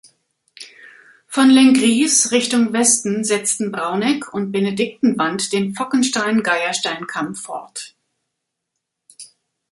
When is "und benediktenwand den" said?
4.33-5.75